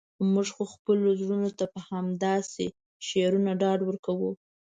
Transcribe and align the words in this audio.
موږ 0.31 0.47
خو 0.55 0.63
خپلو 0.73 1.07
زړونو 1.21 1.49
ته 1.59 1.65
په 1.73 1.79
همداسې 1.89 2.65
شعرونو 3.07 3.51
ډاډ 3.61 3.79
ورکوو. 3.85 4.31